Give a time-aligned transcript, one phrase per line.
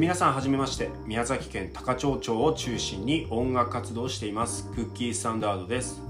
[0.00, 6.00] 皆さんはじめまして宮崎県高町町を中心に音楽活動していますクッキースタンダードです。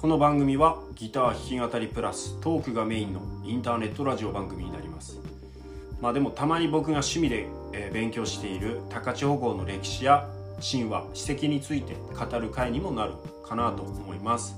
[0.00, 5.18] この番組はギター弾き語りプラストークがメインのインターネットラジオ番組になります。
[6.00, 7.48] まあでもたまに僕が趣味で、
[7.92, 10.28] 勉強している高千穂号の歴史や
[10.60, 13.14] 神話史跡について語る回にもなる
[13.44, 14.56] かなと思います。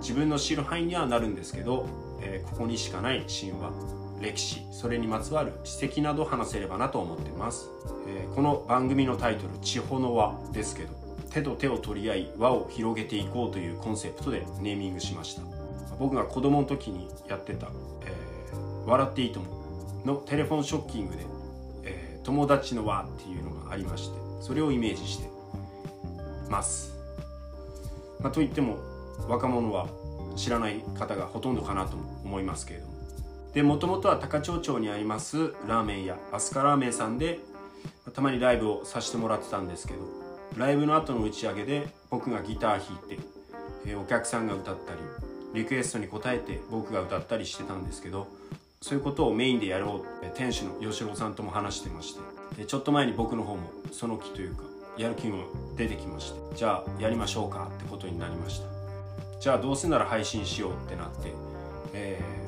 [0.00, 1.86] 自分の知る範囲にはなるんですけど、
[2.22, 3.70] え、ここにしかない神話
[4.20, 7.68] 歴史それにまつわる史跡など話せればなと思ってます、
[8.06, 10.94] えー、この番組のタイトル「地方の輪」ですけど
[11.30, 15.42] 手と手を取り合い輪を広げていこうというコンセプトでネーミングしました。
[15.98, 17.68] 僕が子供の時にやってた
[18.06, 19.46] 「えー、笑っていいとも」
[20.04, 21.26] のテレフォンショッキングで
[21.84, 25.28] 「えー、友達の輪」っていうのがありましてそれをイメージして
[26.48, 26.96] ます、
[28.20, 28.76] まあ、といっても
[29.28, 29.88] 若者は
[30.36, 32.97] 知らない方がほとんどかなと思いますけれども
[33.54, 37.40] でもともとは高千穂町にありますラーメン屋アスカラーメンさんで
[38.12, 40.00] たまにライブをさせてもらってたんですけど
[40.56, 43.22] ライブの後の打ち上げで僕がギター弾いて、
[43.86, 44.98] えお客さんが歌ったり
[45.54, 48.28] リクエストに応えて僕が歌ったりしてたんですけど
[48.80, 52.16] そういうことをメインでやろうって店主の吉郎さんとも話してまし
[52.56, 54.62] てちょっと前に僕の方もその気というか
[54.96, 55.44] やる気も
[55.76, 58.78] 出てきましてじゃあやりましょうかってことになりました。
[59.40, 61.32] じゃあどうせなら配信しようってなって、
[61.92, 62.20] え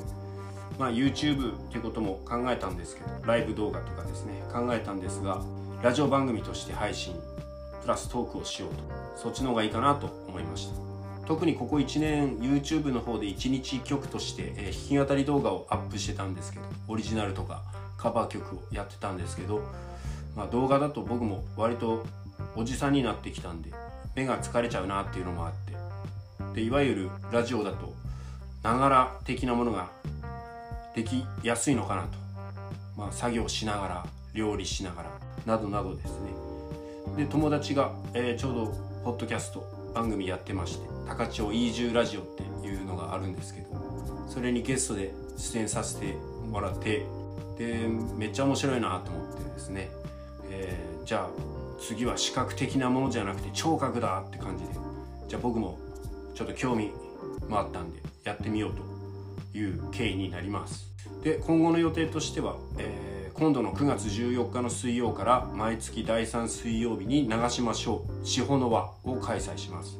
[0.81, 5.39] まあ YouTube ってことも考えたんですけどライブ動画とかですね考えたんですが
[5.83, 7.13] ラジオ番組として配信
[7.83, 8.75] プラストークをしようと
[9.15, 11.27] そっちの方がいいかなと思いました。
[11.27, 17.61] 特にここ1年 YouTube の方で1日1曲として、えー、弾き語り動画をアップしてたんですけどオリジナルとか
[17.97, 19.61] カバー曲をやってたんですけど、
[20.35, 22.03] まあ、動画だと僕も割と
[22.55, 23.71] おじさんになってきたんで
[24.15, 27.93] 目が疲れちゃうなっていうのもあってでいわゆるラジオだと
[28.63, 29.89] ながら的なものが
[30.95, 32.09] できやすいのかなと、
[32.97, 35.09] まあ、作業しながら料理しながら
[35.45, 36.31] などなどですね。
[37.17, 38.65] で友達が、えー、ちょうど
[39.03, 43.67] ポッドキャスト番組やってまして高千穂移住ラジオっていうのがあるんですけど
[44.27, 46.15] それにゲストで出演させて
[46.49, 47.05] もらって
[47.57, 49.89] でめっちゃ面白いなと思ってですね、
[50.49, 51.29] えー、じゃあ
[51.79, 54.91] 次は視覚的なものじゃなくて聴覚だって感じで。
[55.31, 55.79] じゃあ僕も
[56.35, 56.91] ちょっと興味
[57.47, 58.81] もあったんでやってみようと
[59.53, 60.87] いう経緯になります。
[61.23, 69.97] で今後の予定としては、えー、今度の9月14日の水曜から毎月第3水曜日に流しましょう四方の輪を開催します。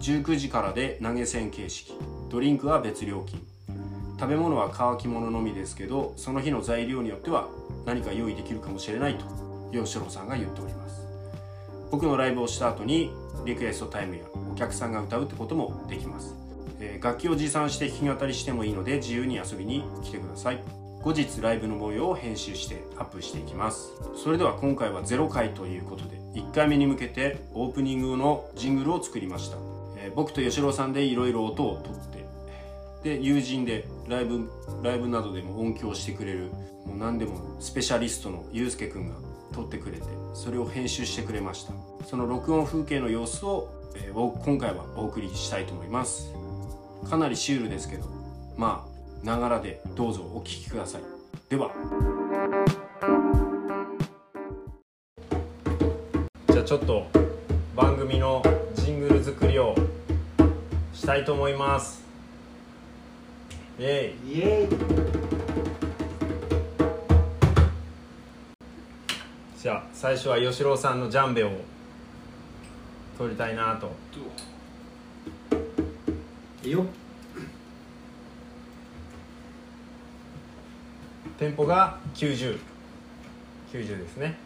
[0.00, 1.92] 19時からで投げ銭形式。
[2.30, 3.44] ドリンクは別料金。
[4.18, 7.48] 食べ物は乾き物のみですけどその日の材料によっては
[7.86, 9.24] 何か用意できるかもしれないと
[9.72, 11.02] 吉郎さんが言っております。
[11.90, 13.10] 僕のライブをした後に
[13.44, 16.36] リクエストタイムやお客さんが歌うってこともできます、
[16.80, 20.62] えー、楽器を持参して弾き語りしてもいいので自由に遊びに来てください。
[21.02, 23.92] 後日ライブの模様を編集してアップしていきます。
[24.22, 29.56] それでは今回は0回ということで1回目に向けてオープニングのジングルを作りました、
[29.96, 32.20] えー、僕と吉郎さんでいろいろ音を取って
[33.02, 34.50] で友人でライブ
[34.82, 36.50] ライブなどでも音響してくれる
[36.86, 39.14] もう何でもスペシャリストのゆうすけくんが
[39.52, 40.04] 撮ってくれて
[40.34, 41.72] それを編集してくれました。
[42.06, 46.32] その録音風景の様子を、えー、今回はお送りしたいと思います。
[47.08, 48.08] かなりシュールですけど
[48.56, 48.86] ま
[49.22, 51.02] あながらでどうぞお聴きください。
[51.48, 51.70] では。
[56.50, 57.06] じゃあちょっと
[57.76, 58.42] 番組の
[58.74, 59.74] ジングル作りを
[60.94, 62.02] したいと思います。
[63.78, 64.38] イエイ。
[64.38, 64.68] イエイ。
[69.60, 71.50] じゃあ最初は吉郎さんのジャンベを
[73.18, 73.90] 取りたいなと
[76.70, 76.86] いいよ。
[81.36, 82.58] テンポが9090
[83.72, 84.38] 90ですね。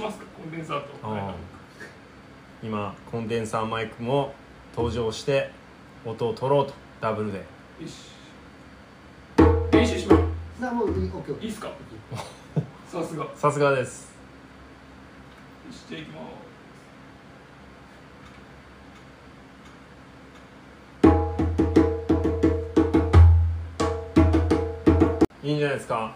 [0.00, 0.10] 今
[3.12, 4.32] コンデンサーマイクも
[4.74, 5.50] 登場して
[6.06, 6.72] 音を取ろうと。
[7.02, 7.38] ダブルで。
[7.38, 7.44] よ
[7.86, 8.12] し。
[9.70, 10.22] 練習します。
[10.62, 10.94] なもういい
[11.42, 11.70] いいっすか？
[12.90, 13.26] さすが。
[13.34, 14.10] さすがです。
[15.66, 16.24] よしじゃあいきます。
[25.46, 26.14] いいんじゃないですか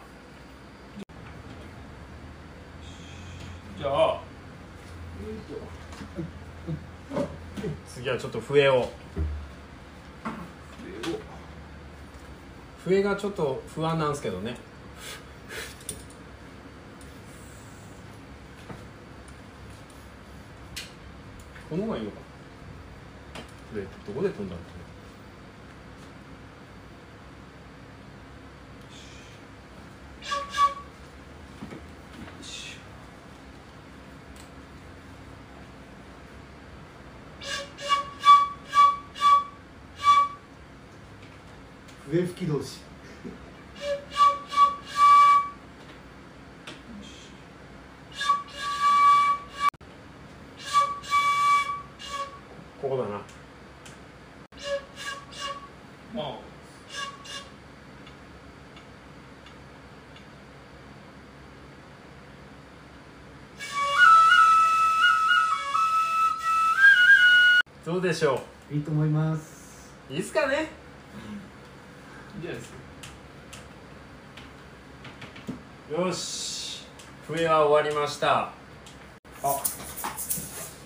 [3.76, 4.20] じゃあ
[8.04, 8.90] じゃあちょっと笛を。
[12.84, 14.58] 笛がちょっと不安なんですけどね。
[21.70, 22.18] この方がいいのか。
[23.72, 24.60] 笛どこで飛んだの
[42.14, 42.78] 笛吹き同士。
[52.80, 53.20] ここだな。
[56.14, 56.38] まあ。
[67.84, 68.40] どうでしょ
[68.70, 69.92] いいと思います。
[70.08, 70.83] ういいっすかね？
[72.44, 72.72] じゃないです
[75.92, 76.02] か。
[76.02, 76.86] よし。
[77.28, 78.50] 笛は終わりました。
[79.42, 79.60] あ。
[80.18, 80.80] す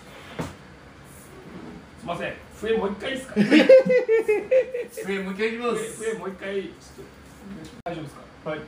[2.02, 2.34] いません。
[2.60, 3.34] 笛もう一回いいですか？
[5.06, 6.62] 笛もう一回いきま笛笛もう一回。
[6.62, 7.02] ちょっと。
[7.84, 8.14] 大丈夫です
[8.44, 8.50] か？
[8.50, 8.60] はい。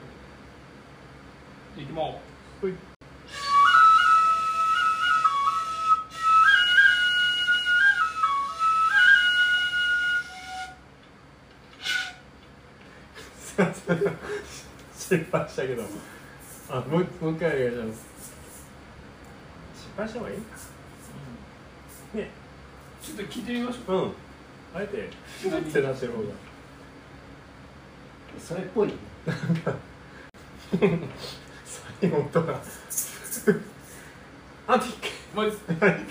[1.83, 2.03] いきま
[2.63, 2.90] す
[15.11, 15.83] 失敗したけど
[16.71, 18.07] あもうもう一回お願いします。
[19.75, 20.57] 失敗した方がいいか。
[22.15, 22.31] ね。
[23.03, 23.97] ちょっと聞いてみましょう。
[23.97, 24.13] うん。
[24.73, 25.11] あえて
[25.43, 26.29] フッて出してる方が。
[28.39, 28.93] それっぽい。
[32.01, 32.55] 最後音が。
[34.69, 34.95] あと一
[35.35, 36.07] もう一回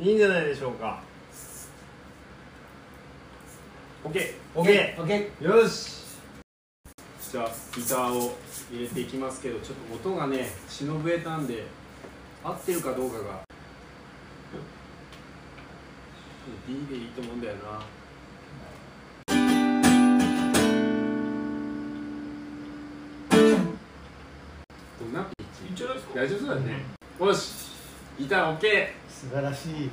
[0.00, 1.02] いいんじゃないでしょうか。
[4.04, 5.44] OK オッケオッケー。
[5.44, 5.98] よし。
[7.32, 8.38] じゃあギターを
[8.70, 11.66] 入れていきますけどちょっと音がね忍えたんで
[12.44, 13.42] 合ってるかどうかが。
[16.66, 17.82] D でいいと思うんだよな。
[25.00, 25.66] どんなピッチ？
[25.66, 26.14] いいんじゃないですか？
[26.14, 26.84] 大丈夫そうだね。
[27.20, 27.67] よし
[28.18, 29.70] ギター OK ー素晴らしい。
[29.78, 29.90] ギ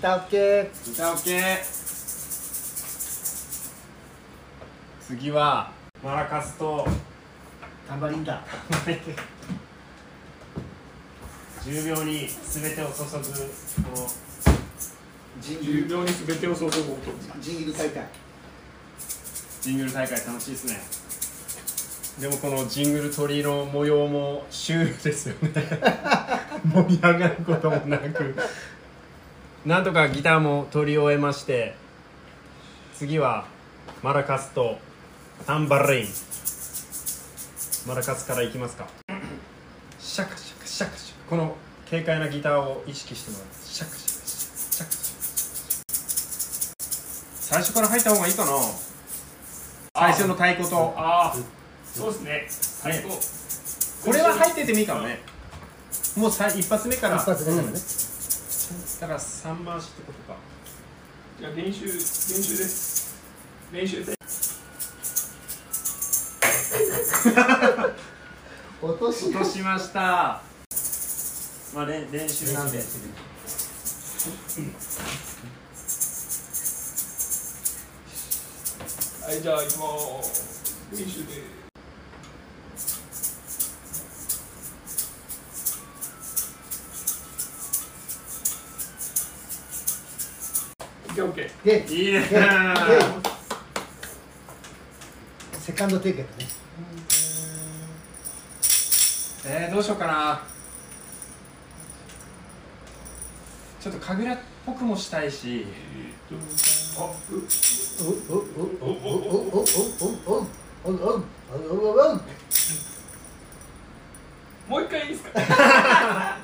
[0.00, 1.58] ターオッケーギター OK
[5.00, 5.72] 次は
[6.04, 6.86] マラカスと。
[7.88, 8.44] タンバリンだ。
[11.64, 13.08] 10秒に全てを注ぐ。
[13.08, 14.06] この。
[15.40, 16.78] ジング10ル秒に全てを注ごうと
[17.40, 18.06] ジングル大会。
[19.60, 20.99] ジングル大会楽しいですね
[22.20, 25.50] でもこのジングル録りの模様もシュールですよね。
[26.70, 28.36] 盛り上がることもなく。
[29.64, 31.74] なんとかギターも取り終えまして
[32.98, 33.46] 次は
[34.02, 34.78] マラカスと
[35.46, 36.08] タンバリン。
[37.86, 38.86] マラカスからいきますか。
[39.98, 41.30] シャカシャカシャカシャカ。
[41.30, 41.56] この
[41.88, 43.46] 軽快なギターを意識してもらう。
[43.66, 45.10] シャカシャカシャカシャカシャカ
[47.40, 48.52] 最初から入った方がいいかな
[49.94, 51.59] 最初の太鼓とああ
[51.94, 52.46] そうですね。
[52.48, 53.18] 最高。
[54.04, 55.20] これは入っててもいいかもね。
[56.16, 57.16] もうさ一発目から。
[57.16, 57.68] 一発目からね。
[57.68, 57.74] うん。
[57.74, 60.38] だから3回しってことか。
[61.38, 63.14] じゃあ練習練習です。
[63.72, 64.12] 練習で。
[64.12, 64.60] す
[68.82, 69.26] 落とし。
[69.26, 70.42] 落としました。
[71.74, 72.78] まあ練練習なんで。
[72.78, 72.84] は
[79.32, 80.76] いじゃあ行きます。
[80.92, 81.42] 練習で。
[81.56, 81.59] オ
[91.64, 92.22] でいいね
[95.58, 96.30] セカンドテイクやね
[99.46, 100.42] えー、どうしようかな。
[103.80, 105.66] ちょっと神楽っぽくもしたいし。
[114.68, 116.38] もう一回いいですか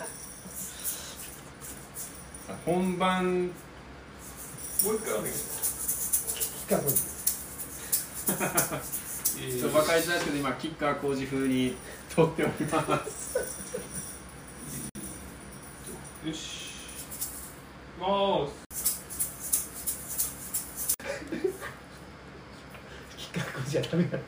[2.64, 3.50] 本番
[4.84, 6.66] もう一回お願いします。
[9.36, 11.76] ちょっとバカ一ですけど今吉川工司風に
[12.14, 13.38] 撮っております。
[16.26, 16.66] よし。
[17.98, 18.48] もう。
[23.16, 24.20] 吉川浩司はダメだっ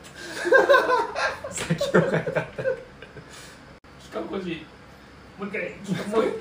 [1.47, 1.53] た。
[1.53, 2.48] 先を変えた。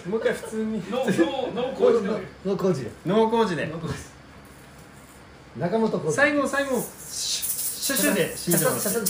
[0.09, 0.83] もう一回普通に。
[0.91, 2.11] ノーノーノーた工事で。
[2.45, 2.91] の工事で。
[3.07, 3.67] 農工事で
[5.57, 6.83] 中本工事最後最後。
[7.89, 9.07] シュシュでシャサシャサで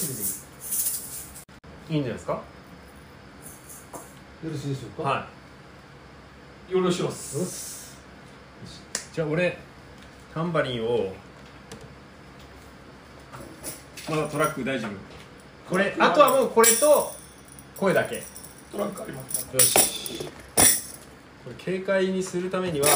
[1.93, 2.41] いいいいんじゃないですかよ
[4.45, 5.27] ろしいでしょうかは
[6.71, 7.97] よろしいでよす
[8.65, 9.59] しいじゃあ俺
[10.33, 11.13] タンバリンを
[14.09, 14.91] まだトラック大丈夫
[15.69, 17.11] これあとはもうこれと
[17.77, 18.23] 声だけよ
[18.71, 20.31] トラックありますかし
[21.49, 22.87] これ軽快にするためには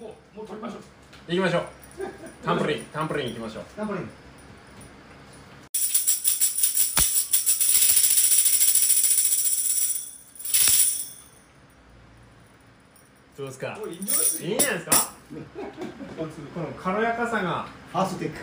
[0.00, 0.80] もうもう取りましょう
[1.28, 1.64] 行きましょう。
[2.42, 3.64] タンプリンタンプリン行きましょう。
[3.76, 4.00] 頑張れ
[13.36, 13.76] どうですか？
[13.78, 14.24] もういいんじゃない？
[14.24, 15.12] ですかいいんじゃないですか？
[16.54, 18.38] この軽やかさがファーストテイク。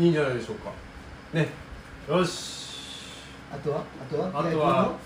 [0.00, 0.72] いいんじゃないでしょうか。
[1.32, 1.46] ね。
[2.08, 2.59] よし
[3.52, 3.84] あとは？
[4.00, 4.96] あとはあとは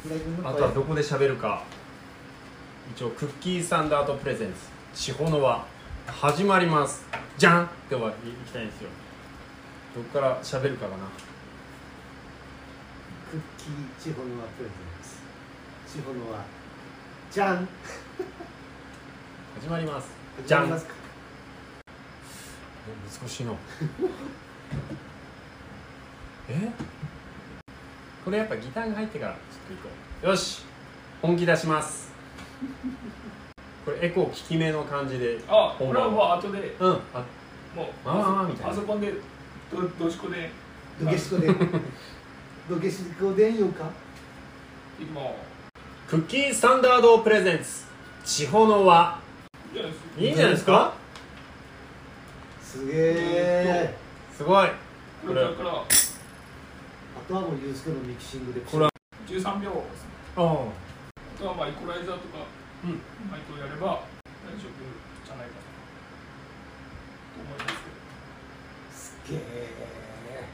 [0.44, 1.62] あとはどこで喋るか。
[2.94, 4.56] 一応クッキーサンダードプレゼンツ
[4.94, 5.64] 地方の輪
[6.06, 7.04] 始まります。
[7.38, 8.12] じゃんっては行
[8.46, 8.90] きたいんですよ。
[9.96, 11.04] どこから喋るかかな。
[13.30, 16.44] クッキー地方の輪プレゼンツ地方の輪
[17.32, 17.68] じゃん
[19.60, 20.08] 始まります。
[20.46, 20.94] じゃん始まりますか？
[23.22, 23.56] 難しいの
[26.50, 26.70] え？
[28.24, 29.88] これやっぱギターが入ってからちょっといこ
[30.22, 30.26] う。
[30.26, 30.64] よし
[31.20, 32.12] 本気出します。
[33.84, 36.74] これエコー効き目の感じであこれはもう後で。
[36.80, 37.22] うんあ
[37.76, 38.70] もうまあまあまあみたいな。
[38.70, 39.12] パソコンで
[39.72, 40.50] どどしこで。
[41.00, 41.48] ドゲシコで。
[42.68, 43.84] ドゲシコでんようか。
[45.00, 45.20] いきま
[46.08, 47.84] クッキースタンダードプレゼンツ。
[48.24, 49.18] 地方の輪。
[49.74, 50.22] すいいじゃないですか。
[50.22, 50.92] いいんじゃないですか？
[52.62, 53.94] すげえ
[54.36, 54.68] すごい。
[55.26, 55.70] これからから。
[55.70, 55.84] あ
[57.28, 58.60] とはもうユースケのミキシングで。
[58.60, 58.90] これは。
[59.26, 60.10] 13秒ですね。
[60.36, 62.44] あとはまあイコライザーとか
[62.84, 62.90] うん。
[63.30, 64.84] マイクをやれば大丈夫
[65.24, 65.60] じゃないかな
[67.34, 67.68] と思いま
[68.92, 69.38] すけど。
[69.38, 70.48] すげえ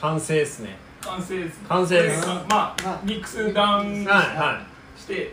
[0.00, 0.76] 完成ですね。
[1.00, 2.26] 完成です完成です。
[2.26, 4.66] まあまあミックスダウンはいは
[4.96, 5.28] してい。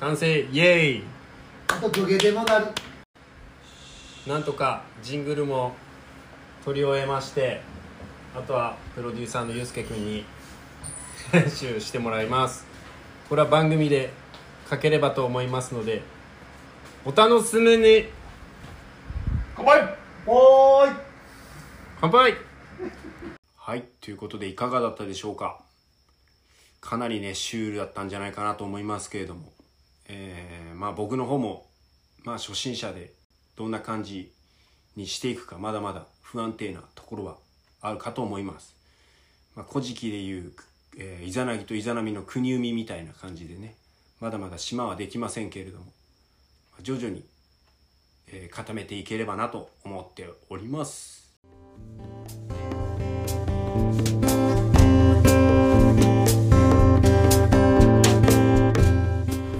[0.00, 0.40] 完成。
[0.40, 1.02] イエーイ。
[1.68, 2.66] あと土下でもなる。
[4.26, 5.74] なんとかジングルも
[6.64, 7.60] 取り終えまして
[8.36, 10.24] あとはプロデューサーのゆうすけくんに
[11.30, 12.66] 編集してもらいます。
[13.28, 14.12] これは番組で
[14.68, 16.02] かければと思いますので
[17.04, 18.06] お楽しみに。
[19.56, 19.96] 乾杯！
[20.26, 20.96] おーい
[22.00, 22.34] 乾杯！
[23.56, 25.60] はいということでいかがだったでしょうか。
[26.80, 29.52] かなりねシュールだったんじゃないかなと思いますけれども。
[30.08, 31.66] えーまあ僕の方も
[32.24, 33.12] まあ初心者で
[33.56, 34.32] どんな感じ
[34.96, 37.36] にしていくかまだまだ不安定なところは
[37.84, 38.74] あるかと思います。
[39.54, 40.52] まあ、古事記でいう、
[40.96, 43.74] えーイザナギとイザナミの国海みたいな感じでね
[44.20, 45.84] まだまだ島はできませんけれども
[46.80, 47.24] 徐々に、
[48.28, 51.30] えー固めていければなと思っております。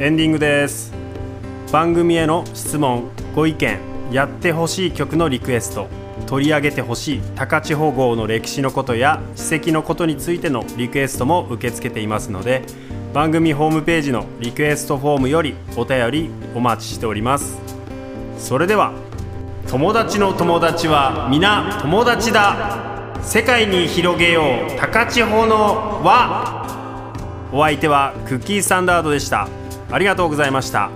[0.00, 0.92] エンディングです
[1.72, 3.78] 番組への質問ご意見
[4.10, 12.62] やってほしい曲のリクエスト取り上げてほしい高千穂号の歴史のことや史跡のことについてのリクエストも受け付けていますので
[13.12, 17.56] 番組ホームページのリクエストフォームよりお便りお待ちしております。
[18.38, 18.92] それでは
[19.68, 23.14] 友達の友達は皆友達だ。
[23.22, 27.08] 世界に広げよう高千穂の輪。
[27.52, 29.48] お相手はクッキースタンダードでした。
[29.90, 30.90] ありがとうございました。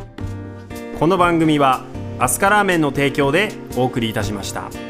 [0.98, 1.84] この番組は
[2.18, 4.87] アスカラーメンの提供でお送りいたしました。